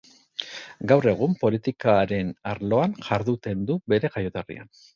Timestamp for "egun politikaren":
1.11-2.33